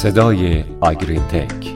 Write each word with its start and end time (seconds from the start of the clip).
صدای 0.00 0.64
آگرین 0.80 1.22
تک 1.22 1.74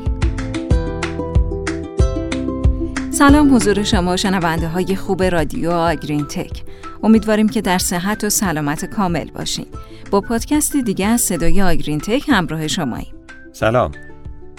سلام 3.10 3.54
حضور 3.54 3.82
شما 3.82 4.16
شنونده 4.16 4.68
های 4.68 4.96
خوب 4.96 5.22
رادیو 5.22 5.70
آگرین 5.70 6.24
تک 6.24 6.62
امیدواریم 7.02 7.48
که 7.48 7.60
در 7.60 7.78
صحت 7.78 8.24
و 8.24 8.30
سلامت 8.30 8.84
کامل 8.84 9.30
باشین. 9.30 9.66
با 10.10 10.20
پادکست 10.20 10.76
دیگه 10.76 11.06
از 11.06 11.20
صدای 11.20 11.62
آگرین 11.62 12.00
تک 12.00 12.24
همراه 12.28 12.68
شماییم. 12.68 13.14
سلام. 13.52 13.92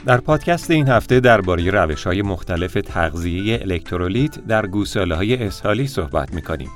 در 0.05 0.17
پادکست 0.17 0.71
این 0.71 0.87
هفته 0.87 1.19
درباره 1.19 1.71
روش 1.71 2.07
های 2.07 2.21
مختلف 2.21 2.73
تغذیه 2.73 3.59
الکترولیت 3.61 4.47
در 4.47 4.67
گوساله 4.67 5.15
های 5.15 5.43
اسهالی 5.43 5.87
صحبت 5.87 6.33
می 6.33 6.41
کنیم. 6.41 6.69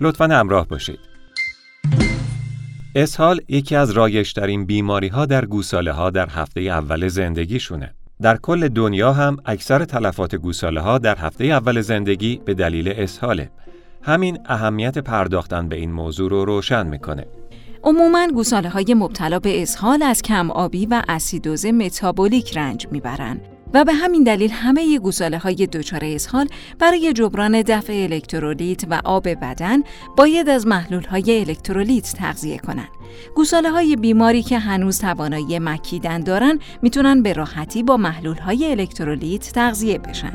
لطفا 0.00 0.24
همراه 0.24 0.68
باشید. 0.68 1.11
اسهال 2.94 3.40
یکی 3.48 3.76
از 3.76 3.90
رایشترین 3.90 4.66
بیماری 4.66 5.08
ها 5.08 5.26
در 5.26 5.44
گوساله 5.44 5.92
ها 5.92 6.10
در 6.10 6.28
هفته 6.28 6.60
اول 6.60 7.08
زندگیشونه. 7.08 7.94
در 8.22 8.36
کل 8.36 8.68
دنیا 8.68 9.12
هم 9.12 9.36
اکثر 9.44 9.84
تلفات 9.84 10.34
گوساله 10.34 10.80
ها 10.80 10.98
در 10.98 11.16
هفته 11.18 11.44
اول 11.44 11.80
زندگی 11.80 12.40
به 12.44 12.54
دلیل 12.54 12.88
اسهاله. 12.88 13.50
همین 14.02 14.38
اهمیت 14.46 14.98
پرداختن 14.98 15.68
به 15.68 15.76
این 15.76 15.92
موضوع 15.92 16.30
رو 16.30 16.44
روشن 16.44 16.86
می‌کنه. 16.86 17.26
عموما 17.82 18.28
گوساله 18.34 18.68
های 18.68 18.94
مبتلا 18.94 19.38
به 19.38 19.62
اسهال 19.62 20.02
از 20.02 20.22
کم 20.22 20.50
آبی 20.50 20.86
و 20.86 21.02
اسیدوز 21.08 21.66
متابولیک 21.66 22.56
رنج 22.56 22.86
می‌برند 22.90 23.40
و 23.74 23.84
به 23.84 23.92
همین 23.92 24.22
دلیل 24.22 24.50
همه 24.50 24.98
گوساله 24.98 25.38
های 25.38 25.66
دچار 25.66 26.00
اسهال 26.04 26.48
برای 26.78 27.12
جبران 27.12 27.62
دفع 27.62 27.92
الکترولیت 27.92 28.84
و 28.90 29.00
آب 29.04 29.28
بدن 29.28 29.82
باید 30.16 30.48
از 30.48 30.66
محلول 30.66 31.04
های 31.04 31.40
الکترولیت 31.40 32.12
تغذیه 32.12 32.58
کنند. 32.58 32.88
گوساله 33.34 33.70
های 33.70 33.96
بیماری 33.96 34.42
که 34.42 34.58
هنوز 34.58 34.98
توانایی 34.98 35.58
مکیدن 35.58 36.20
دارن 36.20 36.58
می‌تونن 36.82 37.22
به 37.22 37.32
راحتی 37.32 37.82
با 37.82 37.96
محلول 37.96 38.38
های 38.38 38.70
الکترولیت 38.70 39.52
تغذیه 39.52 39.98
بشن. 39.98 40.32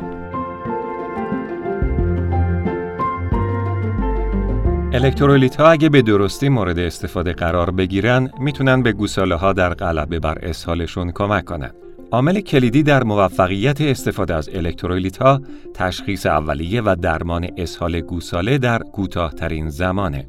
الکترولیت 4.93 5.55
ها 5.55 5.69
اگه 5.69 5.89
به 5.89 6.01
درستی 6.01 6.49
مورد 6.49 6.79
استفاده 6.79 7.33
قرار 7.33 7.71
بگیرن 7.71 8.29
می‌تونن 8.39 8.83
به 8.83 8.91
گوساله 8.91 9.35
ها 9.35 9.53
در 9.53 9.73
غلبه 9.73 10.19
بر 10.19 10.37
اسهالشون 10.41 11.11
کمک 11.11 11.45
کنند. 11.45 11.86
عامل 12.11 12.39
کلیدی 12.39 12.83
در 12.83 13.03
موفقیت 13.03 13.81
استفاده 13.81 14.35
از 14.35 14.49
الکترولیت 14.53 15.17
ها 15.17 15.41
تشخیص 15.73 16.25
اولیه 16.25 16.81
و 16.81 16.95
درمان 17.01 17.47
اسهال 17.57 18.01
گوساله 18.01 18.57
در 18.57 18.79
کوتاهترین 18.79 19.69
زمانه. 19.69 20.27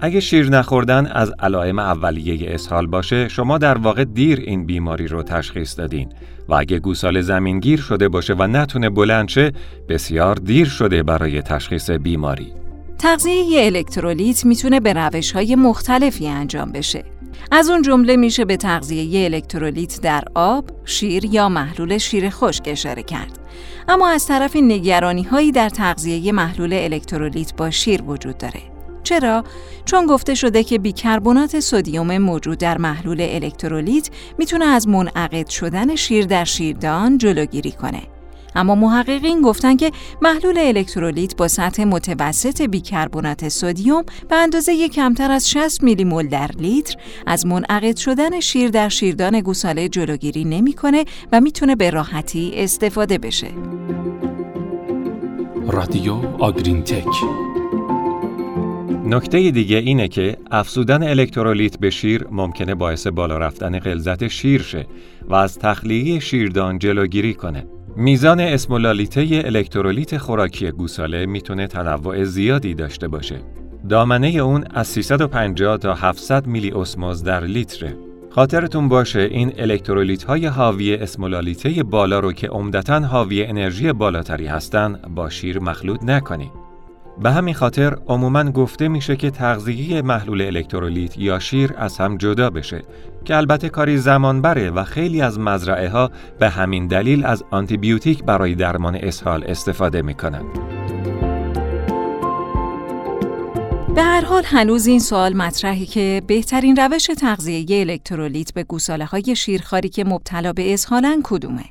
اگه 0.00 0.20
شیر 0.20 0.48
نخوردن 0.48 1.06
از 1.06 1.32
علائم 1.38 1.78
اولیه 1.78 2.54
اسهال 2.54 2.86
باشه 2.86 3.28
شما 3.28 3.58
در 3.58 3.78
واقع 3.78 4.04
دیر 4.04 4.40
این 4.40 4.66
بیماری 4.66 5.06
رو 5.06 5.22
تشخیص 5.22 5.78
دادین 5.78 6.08
و 6.48 6.54
اگه 6.54 6.78
گوساله 6.78 7.20
زمینگیر 7.20 7.80
شده 7.80 8.08
باشه 8.08 8.34
و 8.34 8.46
نتونه 8.46 8.90
بلند 8.90 9.28
شه 9.28 9.52
بسیار 9.88 10.34
دیر 10.34 10.66
شده 10.66 11.02
برای 11.02 11.42
تشخیص 11.42 11.90
بیماری. 11.90 12.52
تغذیه 12.98 13.66
الکترولیت 13.66 14.44
می‌تونه 14.44 14.80
به 14.80 14.92
روش 14.92 15.32
های 15.32 15.54
مختلفی 15.54 16.28
انجام 16.28 16.72
بشه. 16.72 17.04
از 17.50 17.70
اون 17.70 17.82
جمله 17.82 18.16
میشه 18.16 18.44
به 18.44 18.56
تغذیه 18.56 19.24
الکترولیت 19.24 20.00
در 20.00 20.24
آب، 20.34 20.64
شیر 20.84 21.24
یا 21.24 21.48
محلول 21.48 21.98
شیر 21.98 22.30
خشک 22.30 22.62
اشاره 22.66 23.02
کرد. 23.02 23.38
اما 23.88 24.08
از 24.08 24.26
طرف 24.26 24.56
نگرانی 24.56 25.22
هایی 25.22 25.52
در 25.52 25.68
تغذیه 25.68 26.32
محلول 26.32 26.72
الکترولیت 26.72 27.56
با 27.56 27.70
شیر 27.70 28.02
وجود 28.02 28.38
داره. 28.38 28.60
چرا؟ 29.02 29.44
چون 29.84 30.06
گفته 30.06 30.34
شده 30.34 30.64
که 30.64 30.78
بیکربنات 30.78 31.60
سدیم 31.60 32.18
موجود 32.18 32.58
در 32.58 32.78
محلول 32.78 33.20
الکترولیت 33.20 34.10
می‌تونه 34.38 34.64
از 34.64 34.88
منعقد 34.88 35.48
شدن 35.48 35.96
شیر 35.96 36.26
در 36.26 36.44
شیردان 36.44 37.18
جلوگیری 37.18 37.72
کنه. 37.72 38.02
اما 38.54 38.74
محققین 38.74 39.42
گفتن 39.42 39.76
که 39.76 39.90
محلول 40.22 40.58
الکترولیت 40.58 41.36
با 41.36 41.48
سطح 41.48 41.84
متوسط 41.84 42.62
بیکربنات 42.62 43.48
سدیم 43.48 44.02
به 44.28 44.36
اندازه 44.36 44.88
کمتر 44.88 45.30
از 45.30 45.50
60 45.50 45.82
میلی 45.82 46.04
مول 46.04 46.28
در 46.28 46.50
لیتر 46.58 46.94
از 47.26 47.46
منعقد 47.46 47.96
شدن 47.96 48.40
شیر 48.40 48.70
در 48.70 48.88
شیردان 48.88 49.40
گوساله 49.40 49.88
جلوگیری 49.88 50.44
نمی‌کنه 50.44 51.04
و 51.32 51.40
می‌تونه 51.40 51.76
به 51.76 51.90
راحتی 51.90 52.52
استفاده 52.54 53.18
بشه. 53.18 53.48
رادیو 55.66 56.14
آگرین 56.38 56.82
تک 56.82 57.04
نکته 59.04 59.50
دیگه 59.50 59.76
اینه 59.76 60.08
که 60.08 60.36
افزودن 60.50 61.02
الکترولیت 61.02 61.78
به 61.78 61.90
شیر 61.90 62.26
ممکنه 62.30 62.74
باعث 62.74 63.06
بالا 63.06 63.38
رفتن 63.38 63.78
غلظت 63.78 64.28
شیر 64.28 64.62
شه 64.62 64.86
و 65.28 65.34
از 65.34 65.58
تخلیه 65.58 66.20
شیردان 66.20 66.78
جلوگیری 66.78 67.34
کنه. 67.34 67.66
میزان 68.00 68.40
اسمولالیته 68.40 69.42
الکترولیت 69.44 70.18
خوراکی 70.18 70.70
گوساله 70.70 71.26
می‌تونه 71.26 71.66
تنوع 71.66 72.24
زیادی 72.24 72.74
داشته 72.74 73.08
باشه. 73.08 73.40
دامنه 73.88 74.28
اون 74.28 74.64
از 74.74 74.86
350 74.86 75.76
تا 75.76 75.94
700 75.94 76.46
میلی 76.46 76.70
اسموز 76.70 77.22
در 77.22 77.40
لیتره. 77.40 77.96
خاطرتون 78.30 78.88
باشه 78.88 79.20
این 79.20 79.52
الکترولیت 79.58 80.22
های 80.24 80.46
حاوی 80.46 80.94
اسمولالیته 80.94 81.82
بالا 81.82 82.20
رو 82.20 82.32
که 82.32 82.48
عمدتا 82.48 83.00
حاوی 83.00 83.44
انرژی 83.44 83.92
بالاتری 83.92 84.46
هستن 84.46 85.00
با 85.14 85.30
شیر 85.30 85.58
مخلوط 85.58 86.04
نکنید. 86.04 86.59
به 87.22 87.30
همین 87.30 87.54
خاطر 87.54 87.96
عموما 88.06 88.44
گفته 88.44 88.88
میشه 88.88 89.16
که 89.16 89.30
تغذیه 89.30 90.02
محلول 90.02 90.42
الکترولیت 90.42 91.18
یا 91.18 91.38
شیر 91.38 91.74
از 91.76 91.98
هم 91.98 92.16
جدا 92.16 92.50
بشه 92.50 92.82
که 93.24 93.36
البته 93.36 93.68
کاری 93.68 93.98
زمان 93.98 94.42
بره 94.42 94.70
و 94.70 94.84
خیلی 94.84 95.22
از 95.22 95.38
مزرعه 95.38 95.88
ها 95.88 96.10
به 96.38 96.48
همین 96.48 96.86
دلیل 96.86 97.24
از 97.24 97.44
آنتیبیوتیک 97.50 98.24
برای 98.24 98.54
درمان 98.54 98.94
اسهال 98.94 99.44
استفاده 99.44 100.02
می‌کنند. 100.02 100.44
به 103.94 104.02
هر 104.02 104.24
حال 104.24 104.42
هنوز 104.46 104.86
این 104.86 104.98
سوال 104.98 105.36
مطرحی 105.36 105.86
که 105.86 106.22
بهترین 106.26 106.76
روش 106.76 107.06
تغذیه 107.06 107.80
الکترولیت 107.80 108.54
به 108.54 108.64
گوساله 108.64 109.04
های 109.04 109.36
شیرخواری 109.36 109.88
که 109.88 110.04
مبتلا 110.04 110.52
به 110.52 110.74
اسهالن 110.74 111.20
کدومه؟ 111.24 111.64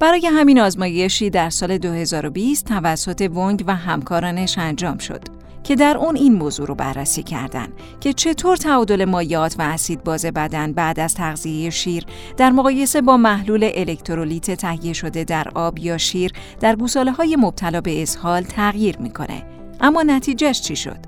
برای 0.00 0.26
همین 0.26 0.60
آزمایشی 0.60 1.30
در 1.30 1.50
سال 1.50 1.78
2020 1.78 2.66
توسط 2.66 3.30
ونگ 3.34 3.64
و 3.66 3.74
همکارانش 3.74 4.58
انجام 4.58 4.98
شد 4.98 5.20
که 5.62 5.76
در 5.76 5.96
اون 5.96 6.16
این 6.16 6.34
موضوع 6.34 6.66
رو 6.66 6.74
بررسی 6.74 7.22
کردن 7.22 7.68
که 8.00 8.12
چطور 8.12 8.56
تعادل 8.56 9.04
مایات 9.04 9.56
و 9.58 9.62
اسید 9.62 10.04
باز 10.04 10.26
بدن 10.26 10.72
بعد 10.72 11.00
از 11.00 11.14
تغذیه 11.14 11.70
شیر 11.70 12.04
در 12.36 12.50
مقایسه 12.50 13.00
با 13.00 13.16
محلول 13.16 13.70
الکترولیت 13.74 14.50
تهیه 14.50 14.92
شده 14.92 15.24
در 15.24 15.48
آب 15.54 15.78
یا 15.78 15.98
شیر 15.98 16.32
در 16.60 16.76
گوساله 16.76 17.12
های 17.12 17.36
مبتلا 17.36 17.80
به 17.80 18.02
اسهال 18.02 18.42
تغییر 18.42 18.98
می‌کنه. 18.98 19.42
اما 19.80 20.02
نتیجهش 20.02 20.60
چی 20.60 20.76
شد؟ 20.76 20.98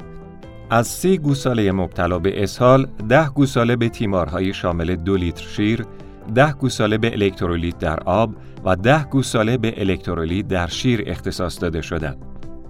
از 0.71 0.87
سی 0.87 1.19
گوساله 1.19 1.73
مبتلا 1.73 2.19
به 2.19 2.43
اسهال 2.43 2.87
ده 3.09 3.29
گوساله 3.29 3.77
به 3.77 3.89
تیمارهای 3.89 4.55
شامل 4.55 4.97
دو 4.97 5.17
لیتر 5.17 5.45
شیر 5.57 5.87
ده 6.35 6.53
گوساله 6.53 6.99
به 6.99 7.13
الکترولیت 7.13 7.79
در 7.79 8.01
آب 8.01 8.35
و 8.65 8.77
ده 8.77 9.05
گوساله 9.05 9.57
به 9.57 9.75
الکترولیت 9.77 10.49
در 10.49 10.67
شیر 10.67 11.05
اختصاص 11.07 11.63
داده 11.63 11.81
شدند. 11.81 12.17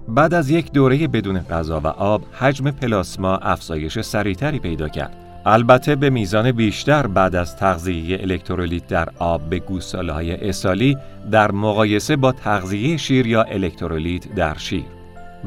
بعد 0.07 0.33
از 0.33 0.49
یک 0.49 0.71
دوره 0.71 1.07
بدون 1.07 1.39
غذا 1.39 1.79
و 1.79 1.87
آب، 1.87 2.23
حجم 2.33 2.71
پلاسما 2.71 3.37
افزایش 3.37 3.99
سریعتری 3.99 4.59
پیدا 4.59 4.89
کرد. 4.89 5.15
البته 5.45 5.95
به 5.95 6.09
میزان 6.09 6.51
بیشتر 6.51 7.07
بعد 7.07 7.35
از 7.35 7.57
تغذیه 7.57 8.17
الکترولیت 8.21 8.87
در 8.87 9.09
آب 9.19 9.41
به 9.49 9.59
گوساله 9.59 10.13
های 10.13 10.49
اسالی 10.49 10.97
در 11.31 11.51
مقایسه 11.51 12.15
با 12.15 12.31
تغذیه 12.31 12.97
شیر 12.97 13.27
یا 13.27 13.43
الکترولیت 13.43 14.35
در 14.35 14.57
شیر. 14.57 14.83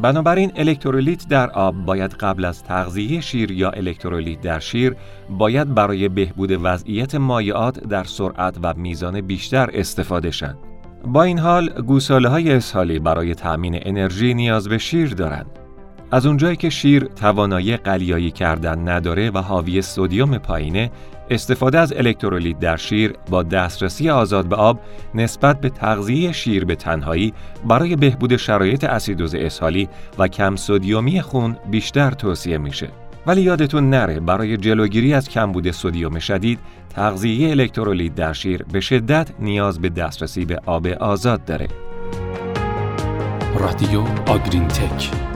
بنابراین 0.03 0.53
الکترولیت 0.57 1.29
در 1.29 1.51
آب 1.51 1.75
باید 1.85 2.13
قبل 2.13 2.45
از 2.45 2.63
تغذیه 2.63 3.21
شیر 3.21 3.51
یا 3.51 3.71
الکترولیت 3.71 4.41
در 4.41 4.59
شیر 4.59 4.97
باید 5.31 5.75
برای 5.75 6.09
بهبود 6.09 6.59
وضعیت 6.63 7.15
مایعات 7.15 7.81
در 7.81 8.05
سرعت 8.05 8.59
و 8.63 8.75
میزان 8.77 9.21
بیشتر 9.21 9.71
استفاده 9.73 10.31
شند. 10.31 10.59
با 11.05 11.23
این 11.23 11.39
حال 11.39 11.69
گوساله 11.69 12.29
های 12.29 12.53
اسهالی 12.53 12.99
برای 12.99 13.35
تأمین 13.35 13.79
انرژی 13.83 14.35
نیاز 14.35 14.69
به 14.69 14.79
شیر 14.79 15.15
دارند. 15.15 15.59
از 16.11 16.27
اونجایی 16.27 16.57
که 16.57 16.71
شیر 16.71 17.05
توانایی 17.05 17.77
قلیایی 17.77 18.31
کردن 18.31 18.89
نداره 18.89 19.31
و 19.31 19.39
حاوی 19.39 19.83
سدیم 19.83 20.39
پایینه 20.39 20.91
استفاده 21.31 21.79
از 21.79 21.93
الکترولیت 21.93 22.59
در 22.59 22.77
شیر 22.77 23.15
با 23.31 23.43
دسترسی 23.43 24.11
آزاد 24.11 24.47
به 24.47 24.57
آب 24.57 24.81
نسبت 25.15 25.61
به 25.61 25.69
تغذیه 25.69 26.33
شیر 26.33 26.65
به 26.65 26.75
تنهایی 26.75 27.35
برای 27.65 27.97
بهبود 27.97 28.37
شرایط 28.37 28.85
اسیدوز 28.85 29.35
اسهالی 29.35 29.89
و 30.19 30.29
کم 30.29 30.57
سدیومی 30.57 31.23
خون 31.23 31.57
بیشتر 31.71 32.11
توصیه 32.11 32.59
میشه. 32.59 32.89
ولی 33.27 33.43
یادتون 33.43 33.91
نره 33.91 34.21
برای 34.21 34.57
جلوگیری 34.57 35.15
از 35.15 35.29
کمبود 35.29 35.71
سدیم 35.71 36.19
شدید 36.19 36.59
تغذیه 36.95 37.51
الکترولیت 37.51 38.15
در 38.15 38.33
شیر 38.33 38.63
به 38.73 38.81
شدت 38.81 39.29
نیاز 39.39 39.81
به 39.81 39.89
دسترسی 39.89 40.45
به 40.45 40.61
آب 40.67 40.87
آزاد 40.87 41.45
داره. 41.45 41.69
رادیو 43.59 44.01
آگرین 44.27 44.69
تک 44.69 45.36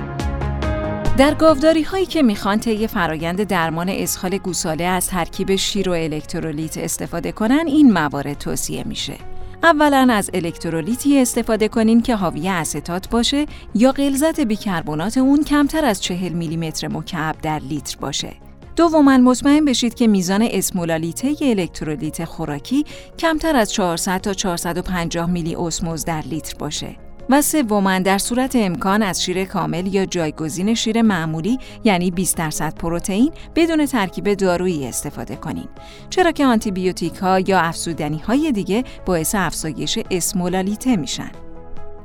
در 1.20 1.34
گاوداری 1.34 1.82
هایی 1.82 2.06
که 2.06 2.22
می‌خوان 2.22 2.58
طی 2.60 2.86
فرایند 2.86 3.42
درمان 3.42 3.88
اسهال 3.88 4.38
گوساله 4.38 4.84
از 4.84 5.06
ترکیب 5.06 5.56
شیر 5.56 5.88
و 5.88 5.92
الکترولیت 5.92 6.78
استفاده 6.78 7.32
کنن 7.32 7.64
این 7.66 7.92
موارد 7.92 8.38
توصیه 8.38 8.84
میشه. 8.84 9.14
اولا 9.62 10.08
از 10.10 10.30
الکترولیتی 10.34 11.18
استفاده 11.18 11.68
کنین 11.68 12.02
که 12.02 12.16
حاوی 12.16 12.48
استات 12.48 13.08
باشه 13.08 13.46
یا 13.74 13.92
غلظت 13.92 14.40
بیکربنات 14.40 15.18
اون 15.18 15.44
کمتر 15.44 15.84
از 15.84 16.02
40 16.02 16.32
میلیمتر 16.32 16.88
مکعب 16.88 17.36
در 17.42 17.58
لیتر 17.58 17.96
باشه. 18.00 18.32
دوما 18.76 19.18
مطمئن 19.18 19.64
بشید 19.64 19.94
که 19.94 20.06
میزان 20.06 20.48
اسمولالیته 20.50 21.34
الکترولیت 21.40 22.24
خوراکی 22.24 22.84
کمتر 23.18 23.56
از 23.56 23.72
400 23.72 24.20
تا 24.20 24.34
450 24.34 25.30
میلی 25.30 25.56
اسموز 25.56 26.04
در 26.04 26.22
لیتر 26.22 26.54
باشه. 26.58 27.09
و 27.30 27.42
سوما 27.42 27.98
در 27.98 28.18
صورت 28.18 28.56
امکان 28.56 29.02
از 29.02 29.24
شیر 29.24 29.44
کامل 29.44 29.86
یا 29.86 30.06
جایگزین 30.06 30.74
شیر 30.74 31.02
معمولی 31.02 31.58
یعنی 31.84 32.10
20 32.10 32.36
درصد 32.36 32.74
پروتئین 32.74 33.32
بدون 33.56 33.86
ترکیب 33.86 34.34
دارویی 34.34 34.86
استفاده 34.86 35.36
کنین. 35.36 35.68
چرا 36.10 36.32
که 36.32 36.46
آنتی 36.46 36.70
بیوتیک 36.70 37.14
ها 37.16 37.40
یا 37.40 37.60
افزودنی 37.60 38.18
های 38.18 38.52
دیگه 38.52 38.84
باعث 39.06 39.34
افزایش 39.34 39.98
اسمولالیته 40.10 40.96
میشن. 40.96 41.30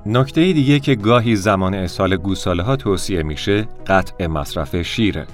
نکته 0.06 0.54
دیگه 0.54 0.80
که 0.80 0.96
گاهی 0.96 1.36
زمان 1.36 1.74
اسهال 1.74 2.18
گوساله 2.18 2.64
ها 2.64 2.76
توصیه 2.76 3.24
میشه 3.24 3.68
قطع 3.88 4.28
مصرف 4.28 4.82
شیره. 4.82 5.28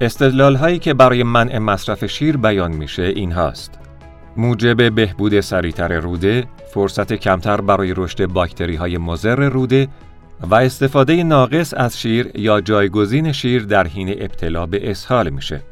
استدلال 0.00 0.56
هایی 0.56 0.78
که 0.78 0.94
برای 0.94 1.22
منع 1.22 1.58
مصرف 1.58 2.06
شیر 2.06 2.36
بیان 2.36 2.72
میشه 2.72 3.02
این 3.02 3.32
هاست 3.32 3.85
موجب 4.38 4.94
بهبود 4.94 5.40
سریعتر 5.40 6.00
روده، 6.00 6.44
فرصت 6.74 7.12
کمتر 7.12 7.60
برای 7.60 7.94
رشد 7.96 8.26
باکتری 8.26 8.76
های 8.76 8.98
مزر 8.98 9.48
روده 9.48 9.88
و 10.40 10.54
استفاده 10.54 11.22
ناقص 11.22 11.74
از 11.76 12.00
شیر 12.00 12.30
یا 12.34 12.60
جایگزین 12.60 13.32
شیر 13.32 13.62
در 13.62 13.86
حین 13.86 14.08
ابتلا 14.08 14.66
به 14.66 14.90
اسهال 14.90 15.30
میشه. 15.30 15.62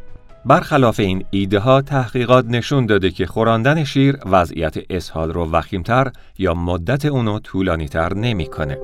برخلاف 0.44 1.00
این 1.00 1.24
ایده 1.30 1.58
ها 1.58 1.82
تحقیقات 1.82 2.44
نشون 2.48 2.86
داده 2.86 3.10
که 3.10 3.26
خوراندن 3.26 3.84
شیر 3.84 4.18
وضعیت 4.26 4.76
اسهال 4.90 5.32
رو 5.32 5.50
وخیمتر 5.50 6.12
یا 6.38 6.54
مدت 6.54 7.04
اونو 7.04 7.38
طولانیتر 7.38 8.14
نمی‌کنه. 8.14 8.78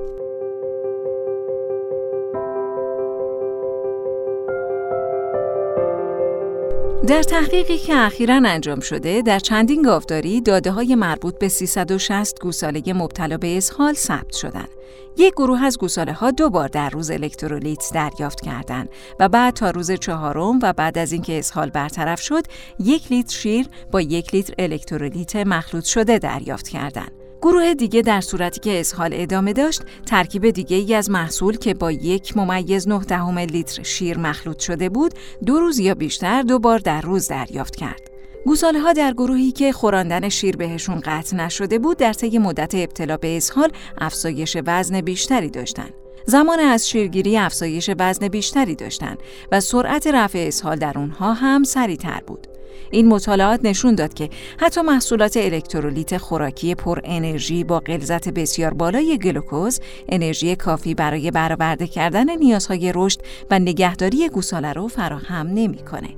در 7.07 7.23
تحقیقی 7.23 7.77
که 7.77 7.97
اخیرا 7.97 8.41
انجام 8.45 8.79
شده 8.79 9.21
در 9.21 9.39
چندین 9.39 9.81
گاوداری 9.81 10.41
داده 10.41 10.71
های 10.71 10.95
مربوط 10.95 11.37
به 11.39 11.49
360 11.49 12.39
گوساله 12.39 12.93
مبتلا 12.93 13.37
به 13.37 13.57
اسهال 13.57 13.93
ثبت 13.93 14.33
شدند. 14.33 14.69
یک 15.17 15.33
گروه 15.33 15.63
از 15.63 15.77
گوساله 15.77 16.13
ها 16.13 16.31
دو 16.31 16.49
بار 16.49 16.67
در 16.67 16.89
روز 16.89 17.11
الکترولیت 17.11 17.85
دریافت 17.93 18.41
کردند 18.41 18.89
و 19.19 19.29
بعد 19.29 19.53
تا 19.53 19.69
روز 19.69 19.91
چهارم 19.91 20.59
و 20.61 20.73
بعد 20.73 20.97
از 20.97 21.11
اینکه 21.11 21.39
اسهال 21.39 21.69
برطرف 21.69 22.21
شد 22.21 22.43
یک 22.79 23.11
لیتر 23.11 23.35
شیر 23.35 23.67
با 23.91 24.01
یک 24.01 24.33
لیتر 24.33 24.53
الکترولیت 24.59 25.35
مخلوط 25.35 25.83
شده 25.83 26.19
دریافت 26.19 26.67
کردند. 26.67 27.20
گروه 27.41 27.73
دیگه 27.73 28.01
در 28.01 28.21
صورتی 28.21 28.59
که 28.59 28.79
اسهال 28.79 29.09
ادامه 29.13 29.53
داشت 29.53 29.81
ترکیب 30.05 30.49
دیگه 30.49 30.77
ای 30.77 30.93
از 30.93 31.09
محصول 31.09 31.57
که 31.57 31.73
با 31.73 31.91
یک 31.91 32.37
ممیز 32.37 32.87
نه 32.87 32.99
دهم 32.99 33.37
لیتر 33.37 33.83
شیر 33.83 34.17
مخلوط 34.17 34.59
شده 34.59 34.89
بود 34.89 35.13
دو 35.45 35.59
روز 35.59 35.79
یا 35.79 35.95
بیشتر 35.95 36.41
دو 36.41 36.59
بار 36.59 36.79
در 36.79 37.01
روز 37.01 37.27
دریافت 37.27 37.75
کرد. 37.75 38.01
گوساله 38.45 38.79
ها 38.79 38.93
در 38.93 39.13
گروهی 39.13 39.51
که 39.51 39.71
خوراندن 39.71 40.29
شیر 40.29 40.55
بهشون 40.55 41.01
قطع 41.05 41.37
نشده 41.37 41.79
بود 41.79 41.97
در 41.97 42.13
طی 42.13 42.37
مدت 42.37 42.75
ابتلا 42.75 43.17
به 43.17 43.37
اسهال 43.37 43.71
افزایش 43.97 44.57
وزن 44.65 45.01
بیشتری 45.01 45.49
داشتند. 45.49 45.93
زمان 46.25 46.59
از 46.59 46.89
شیرگیری 46.89 47.37
افزایش 47.37 47.89
وزن 47.99 48.27
بیشتری 48.27 48.75
داشتند 48.75 49.17
و 49.51 49.59
سرعت 49.59 50.07
رفع 50.07 50.45
اسهال 50.47 50.75
در 50.75 50.93
اونها 50.97 51.33
هم 51.33 51.63
سریعتر 51.63 52.21
بود. 52.27 52.47
این 52.91 53.07
مطالعات 53.07 53.59
نشون 53.63 53.95
داد 53.95 54.13
که 54.13 54.29
حتی 54.57 54.81
محصولات 54.81 55.37
الکترولیت 55.37 56.17
خوراکی 56.17 56.75
پر 56.75 56.99
انرژی 57.03 57.63
با 57.63 57.79
غلظت 57.79 58.29
بسیار 58.29 58.73
بالای 58.73 59.17
گلوکوز 59.17 59.79
انرژی 60.09 60.55
کافی 60.55 60.95
برای 60.95 61.31
برآورده 61.31 61.87
کردن 61.87 62.37
نیازهای 62.37 62.91
رشد 62.95 63.19
و 63.51 63.59
نگهداری 63.59 64.29
گوساله 64.29 64.73
رو 64.73 64.87
فراهم 64.87 65.47
نمی‌کنه. 65.47 66.09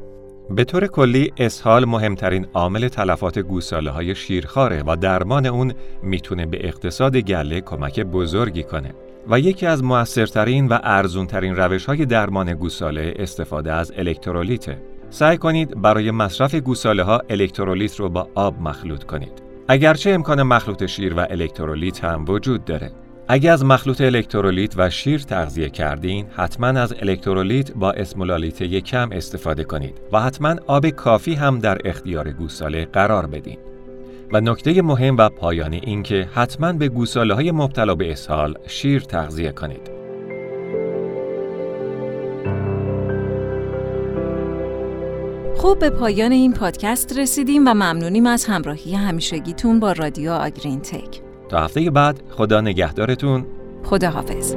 به 0.49 0.63
طور 0.63 0.87
کلی 0.87 1.31
اسهال 1.37 1.85
مهمترین 1.85 2.47
عامل 2.53 2.87
تلفات 2.87 3.39
گوساله 3.39 3.91
های 3.91 4.15
شیرخواره 4.15 4.83
و 4.87 4.95
درمان 4.95 5.45
اون 5.45 5.73
می‌تونه 6.03 6.45
به 6.45 6.67
اقتصاد 6.67 7.17
گله 7.17 7.61
کمک 7.61 7.99
بزرگی 7.99 8.63
کنه 8.63 8.93
و 9.29 9.39
یکی 9.39 9.65
از 9.65 9.83
موثرترین 9.83 10.67
و 10.67 10.77
ارزونترین 10.83 11.55
روش 11.55 11.85
های 11.85 12.05
درمان 12.05 12.53
گوساله 12.53 13.13
استفاده 13.19 13.73
از 13.73 13.91
الکترولیته. 13.97 14.92
سعی 15.13 15.37
کنید 15.37 15.81
برای 15.81 16.11
مصرف 16.11 16.55
گوساله 16.55 17.03
ها 17.03 17.21
الکترولیت 17.29 17.95
رو 17.99 18.09
با 18.09 18.27
آب 18.35 18.61
مخلوط 18.61 19.03
کنید. 19.03 19.43
اگرچه 19.67 20.09
امکان 20.09 20.43
مخلوط 20.43 20.85
شیر 20.85 21.13
و 21.13 21.19
الکترولیت 21.19 22.03
هم 22.03 22.25
وجود 22.27 22.65
داره. 22.65 22.91
اگر 23.27 23.53
از 23.53 23.65
مخلوط 23.65 24.01
الکترولیت 24.01 24.73
و 24.77 24.89
شیر 24.89 25.19
تغذیه 25.19 25.69
کردین، 25.69 26.25
حتما 26.35 26.67
از 26.67 26.93
الکترولیت 26.99 27.71
با 27.71 27.91
اسمولالیت 27.91 28.63
کم 28.63 29.09
استفاده 29.11 29.63
کنید 29.63 30.01
و 30.11 30.21
حتما 30.21 30.55
آب 30.67 30.89
کافی 30.89 31.33
هم 31.33 31.59
در 31.59 31.77
اختیار 31.85 32.31
گوساله 32.31 32.85
قرار 32.85 33.27
بدین. 33.27 33.57
و 34.33 34.41
نکته 34.41 34.81
مهم 34.81 35.17
و 35.17 35.29
پایانی 35.29 35.81
این 35.83 36.03
که 36.03 36.29
حتما 36.33 36.73
به 36.73 36.89
گوساله 36.89 37.33
های 37.33 37.51
مبتلا 37.51 37.95
به 37.95 38.11
اسهال 38.11 38.57
شیر 38.67 39.01
تغذیه 39.01 39.51
کنید. 39.51 39.92
خوب 45.63 45.79
به 45.79 45.89
پایان 45.89 46.31
این 46.31 46.53
پادکست 46.53 47.19
رسیدیم 47.19 47.67
و 47.67 47.73
ممنونیم 47.73 48.25
از 48.25 48.45
همراهی 48.45 48.95
همیشگیتون 48.95 49.79
با 49.79 49.91
رادیو 49.91 50.31
آگرین 50.31 50.79
تک. 50.79 51.21
تا 51.49 51.63
هفته 51.63 51.89
بعد 51.89 52.21
خدا 52.29 52.61
نگهدارتون. 52.61 53.45
خدا 53.83 54.09
حافظ 54.09 54.55